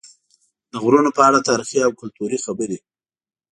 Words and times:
د 0.71 0.73
غرونو 0.83 1.09
په 1.17 1.21
اړه 1.27 1.39
تاریخي 1.49 1.79
او 1.83 1.91
کلتوري 2.01 2.37
خبرې 2.45 2.77